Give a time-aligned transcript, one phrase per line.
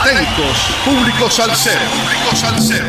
[0.00, 1.78] Atentos, público salsero.
[1.90, 2.86] Público salsero.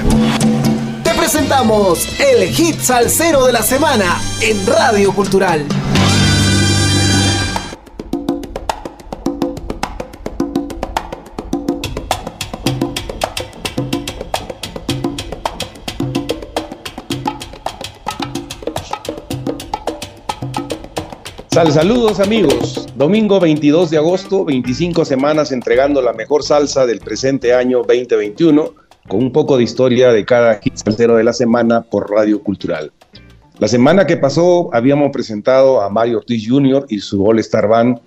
[1.04, 5.66] Te presentamos el hit salsero de la semana en Radio Cultural.
[21.54, 22.88] Sal, saludos amigos.
[22.96, 28.74] Domingo 22 de agosto, 25 semanas entregando la mejor salsa del presente año 2021,
[29.10, 32.94] con un poco de historia de cada hit salsero de la semana por Radio Cultural.
[33.60, 36.86] La semana que pasó habíamos presentado a Mario Ortiz Jr.
[36.88, 38.00] y su All Star Band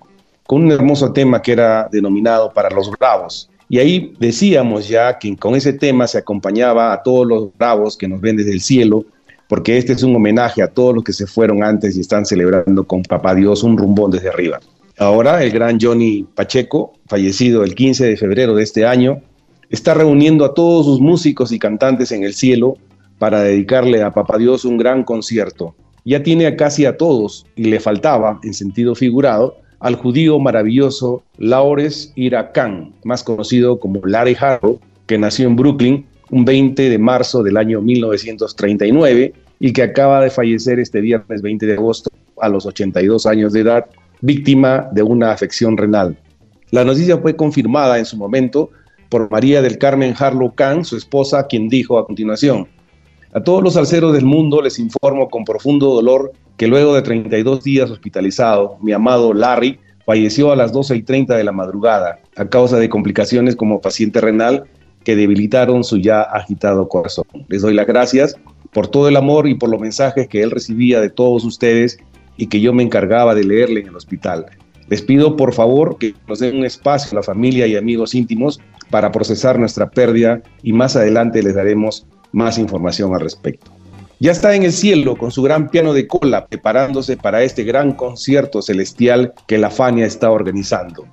[0.47, 3.51] con un hermoso tema que era denominado Para los Bravos.
[3.69, 8.07] Y ahí decíamos ya que con ese tema se acompañaba a todos los bravos que
[8.07, 9.05] nos ven desde el cielo
[9.47, 12.85] porque este es un homenaje a todos los que se fueron antes y están celebrando
[12.85, 14.59] con Papá Dios un rumbón desde arriba.
[14.97, 19.21] Ahora el gran Johnny Pacheco, fallecido el 15 de febrero de este año,
[19.69, 22.77] está reuniendo a todos sus músicos y cantantes en el cielo
[23.19, 25.75] para dedicarle a Papá Dios un gran concierto.
[26.05, 32.11] Ya tiene casi a todos y le faltaba, en sentido figurado, al judío maravilloso Laures
[32.15, 37.43] Ira Khan, más conocido como Larry Harrow, que nació en Brooklyn un 20 de marzo
[37.43, 42.09] del año 1939 y que acaba de fallecer este viernes 20 de agosto
[42.41, 43.85] a los 82 años de edad,
[44.21, 46.17] víctima de una afección renal.
[46.71, 48.69] La noticia fue confirmada en su momento
[49.09, 52.67] por María del Carmen Harlow Khan, su esposa, quien dijo a continuación,
[53.35, 57.65] a todos los salseros del mundo les informo con profundo dolor que luego de 32
[57.65, 62.45] días hospitalizado, mi amado Larry falleció a las 12 y 30 de la madrugada a
[62.47, 64.63] causa de complicaciones como paciente renal
[65.03, 67.25] que debilitaron su ya agitado corazón.
[67.49, 68.37] Les doy las gracias
[68.75, 71.97] por todo el amor y por los mensajes que él recibía de todos ustedes
[72.35, 74.47] y que yo me encargaba de leerle en el hospital.
[74.89, 78.59] Les pido por favor que nos den un espacio a la familia y amigos íntimos
[78.89, 83.71] para procesar nuestra pérdida y más adelante les daremos más información al respecto.
[84.19, 87.93] Ya está en el cielo con su gran piano de cola preparándose para este gran
[87.93, 91.07] concierto celestial que la Fania está organizando.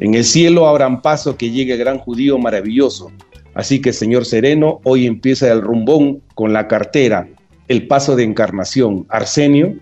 [0.00, 3.12] En el cielo abran paso que llegue el gran judío maravilloso,
[3.54, 7.28] Así que, señor Sereno, hoy empieza el rumbón con la cartera,
[7.68, 9.74] el paso de encarnación, Arsenio,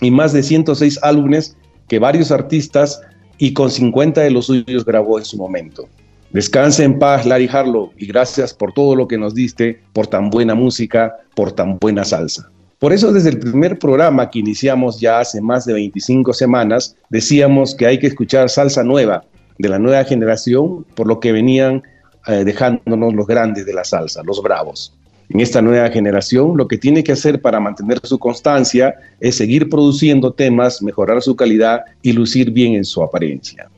[0.00, 1.56] y más de 106 álbumes
[1.88, 3.00] que varios artistas
[3.38, 5.88] y con 50 de los suyos grabó en su momento.
[6.30, 10.30] Descanse en paz, Larry Harlow, y gracias por todo lo que nos diste, por tan
[10.30, 12.50] buena música, por tan buena salsa.
[12.78, 17.74] Por eso desde el primer programa que iniciamos ya hace más de 25 semanas, decíamos
[17.74, 19.24] que hay que escuchar salsa nueva,
[19.58, 21.82] de la nueva generación, por lo que venían
[22.26, 24.94] eh, dejándonos los grandes de la salsa, los bravos.
[25.28, 29.68] En esta nueva generación, lo que tiene que hacer para mantener su constancia es seguir
[29.70, 33.70] produciendo temas, mejorar su calidad y lucir bien en su apariencia.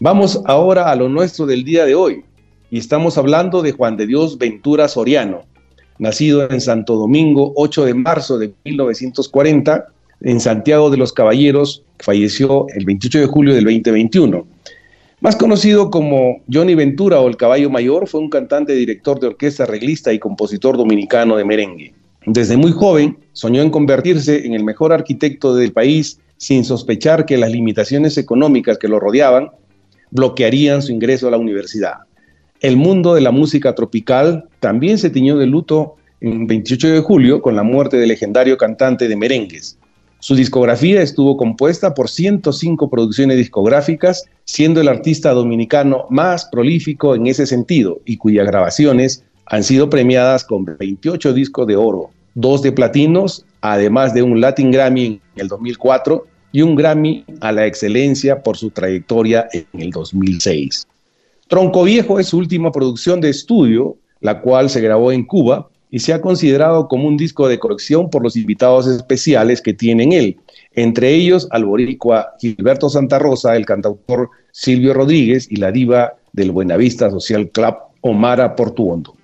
[0.00, 2.24] Vamos ahora a lo nuestro del día de hoy,
[2.70, 5.42] y estamos hablando de Juan de Dios Ventura Soriano,
[5.98, 9.86] nacido en Santo Domingo 8 de marzo de 1940,
[10.22, 14.46] en Santiago de los Caballeros, falleció el 28 de julio del 2021.
[15.24, 19.64] Más conocido como Johnny Ventura o el Caballo Mayor, fue un cantante, director de orquesta,
[19.64, 21.94] reglista y compositor dominicano de merengue.
[22.26, 27.38] Desde muy joven soñó en convertirse en el mejor arquitecto del país sin sospechar que
[27.38, 29.48] las limitaciones económicas que lo rodeaban
[30.10, 32.00] bloquearían su ingreso a la universidad.
[32.60, 37.40] El mundo de la música tropical también se tiñó de luto en 28 de julio
[37.40, 39.78] con la muerte del legendario cantante de merengues,
[40.24, 47.26] su discografía estuvo compuesta por 105 producciones discográficas, siendo el artista dominicano más prolífico en
[47.26, 52.72] ese sentido y cuyas grabaciones han sido premiadas con 28 discos de oro, dos de
[52.72, 58.42] platinos, además de un Latin Grammy en el 2004 y un Grammy a la excelencia
[58.42, 60.86] por su trayectoria en el 2006.
[61.48, 66.00] Tronco Viejo es su última producción de estudio, la cual se grabó en Cuba y
[66.00, 70.12] se ha considerado como un disco de colección por los invitados especiales que tiene en
[70.12, 70.36] él,
[70.72, 76.50] entre ellos al boricua Gilberto Santa Rosa, el cantautor Silvio Rodríguez y la diva del
[76.50, 79.16] Buenavista Social Club Omara Portuondo.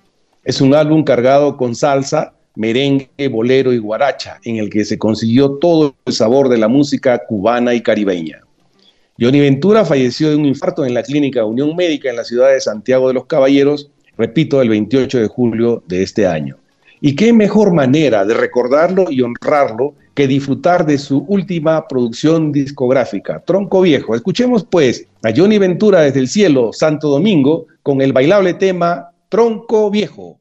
[0.44, 5.58] Es un álbum cargado con salsa, merengue, bolero y guaracha, en el que se consiguió
[5.58, 8.40] todo el sabor de la música cubana y caribeña.
[9.20, 12.60] Johnny Ventura falleció de un infarto en la clínica Unión Médica en la ciudad de
[12.60, 16.56] Santiago de los Caballeros, repito, el 28 de julio de este año.
[17.00, 23.42] Y qué mejor manera de recordarlo y honrarlo que disfrutar de su última producción discográfica,
[23.46, 24.14] Tronco Viejo.
[24.14, 29.90] Escuchemos pues a Johnny Ventura desde el cielo, Santo Domingo, con el bailable tema Tronco
[29.90, 30.38] Viejo.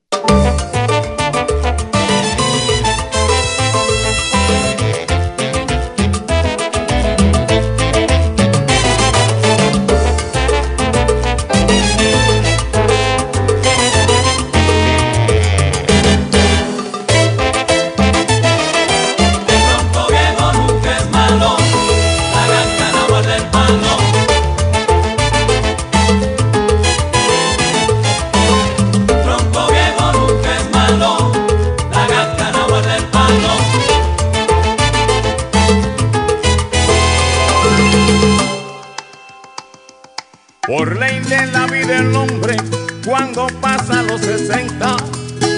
[44.38, 44.96] 60,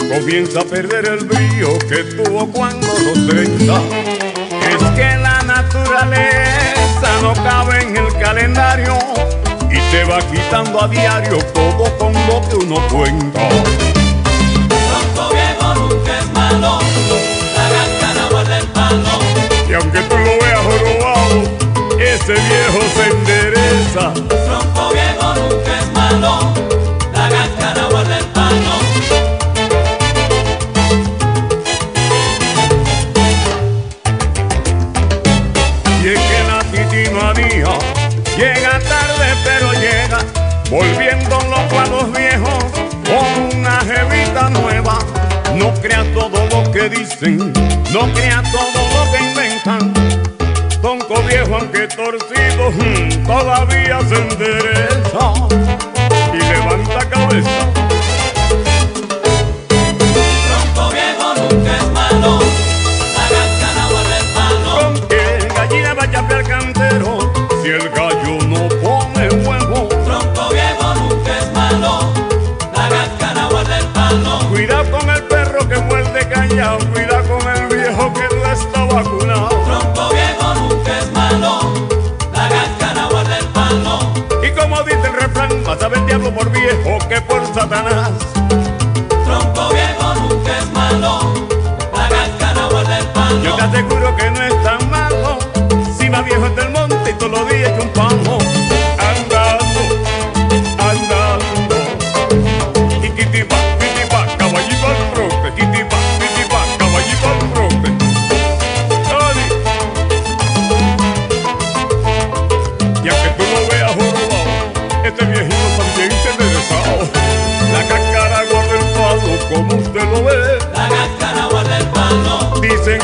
[0.07, 3.73] comienza a perder el brillo que tuvo cuando los 30.
[4.69, 8.97] Es que la naturaleza no cabe en el calendario
[9.69, 13.49] y te va quitando a diario todo con lo que uno cuenta.
[14.69, 16.79] Tronco viejo nunca es malo,
[17.57, 17.69] la
[17.99, 19.19] gana guarda el palo.
[19.69, 21.43] Y aunque tú lo veas robado,
[21.99, 24.80] ese viejo se endereza.
[47.21, 47.53] Dicen,
[47.93, 49.93] no creas todo lo que inventan.
[50.81, 52.71] Tonco viejo aunque torcido,
[53.25, 55.00] todavía se endereza
[87.71, 88.00] que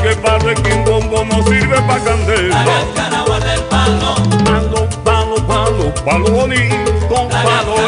[0.08, 2.66] que para el quimbombo no sirve pa' la candela.
[2.96, 4.16] gana guarda el palo.
[4.46, 7.87] Palo, palo, palo, palo bonito, La palo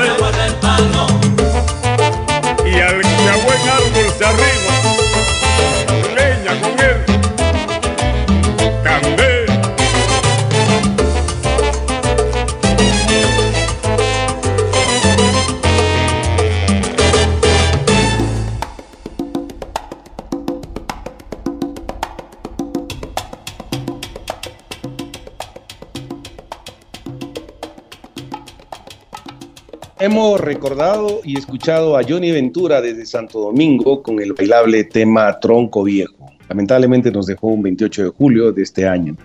[30.11, 35.83] Hemos recordado y escuchado a Johnny Ventura desde Santo Domingo con el bailable tema Tronco
[35.83, 36.31] Viejo.
[36.50, 39.15] Lamentablemente nos dejó un 28 de julio de este año.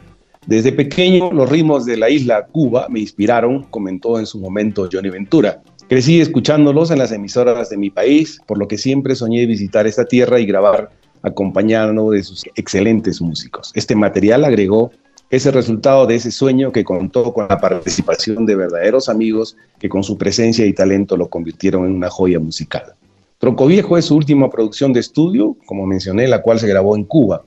[0.47, 5.09] Desde pequeño, los ritmos de la isla Cuba me inspiraron, comentó en su momento Johnny
[5.09, 5.63] Ventura.
[5.89, 10.05] Crecí escuchándolos en las emisoras de mi país, por lo que siempre soñé visitar esta
[10.05, 10.91] tierra y grabar
[11.23, 13.73] acompañado de sus excelentes músicos.
[13.75, 14.91] Este material agregó
[15.35, 19.89] es el resultado de ese sueño que contó con la participación de verdaderos amigos que
[19.89, 22.95] con su presencia y talento lo convirtieron en una joya musical.
[23.39, 27.03] Tronco Viejo es su última producción de estudio, como mencioné, la cual se grabó en
[27.03, 27.43] Cuba.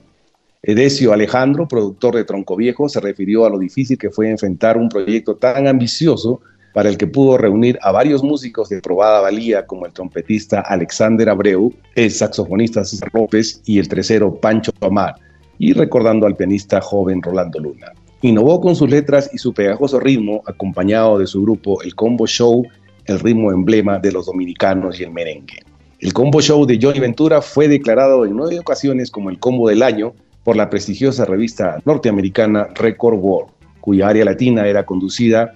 [0.62, 4.90] Edesio Alejandro, productor de Tronco Viejo, se refirió a lo difícil que fue enfrentar un
[4.90, 6.42] proyecto tan ambicioso
[6.74, 11.30] para el que pudo reunir a varios músicos de probada valía como el trompetista Alexander
[11.30, 15.14] Abreu, el saxofonista César López y el tercero Pancho Tomar,
[15.58, 17.92] y recordando al pianista joven Rolando Luna.
[18.22, 22.66] Innovó con sus letras y su pegajoso ritmo, acompañado de su grupo El Combo Show,
[23.06, 25.62] el ritmo emblema de los dominicanos y el merengue.
[26.00, 29.82] El Combo Show de Johnny Ventura fue declarado en nueve ocasiones como el combo del
[29.82, 35.54] año por la prestigiosa revista norteamericana Record World, cuya área latina era conducida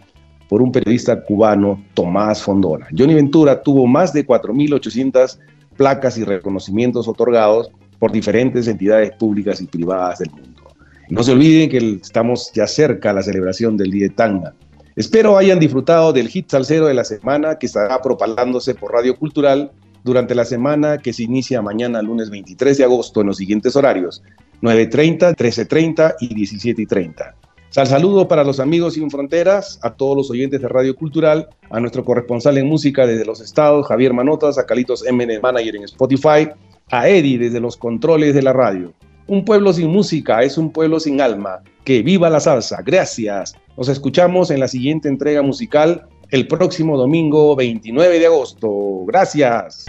[0.49, 2.87] por un periodista cubano, Tomás Fondona.
[2.97, 5.39] Johnny Ventura tuvo más de 4.800
[5.77, 7.71] placas y reconocimientos otorgados
[8.03, 10.65] por diferentes entidades públicas y privadas del mundo.
[11.09, 14.55] No se olviden que estamos ya cerca a la celebración del Día de Tanga.
[14.97, 19.71] Espero hayan disfrutado del hit salsero de la semana que estará propalándose por Radio Cultural
[20.03, 24.25] durante la semana que se inicia mañana, lunes 23 de agosto, en los siguientes horarios,
[24.63, 27.35] 9.30, 13.30 y 17.30.
[27.71, 31.79] Sal saludo para los amigos sin fronteras, a todos los oyentes de Radio Cultural, a
[31.79, 36.49] nuestro corresponsal en música desde los estados, Javier Manotas, a Calitos MN Manager en Spotify,
[36.91, 38.93] a Eddie desde los controles de la radio.
[39.27, 41.63] Un pueblo sin música es un pueblo sin alma.
[41.85, 42.83] Que viva la salsa.
[42.85, 43.55] Gracias.
[43.77, 49.05] Nos escuchamos en la siguiente entrega musical el próximo domingo 29 de agosto.
[49.07, 49.87] Gracias.